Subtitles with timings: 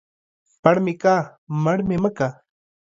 [0.61, 1.15] پړ مې که،
[1.63, 2.27] مړ مې که.